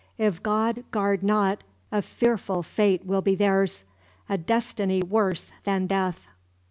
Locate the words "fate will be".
2.63-3.35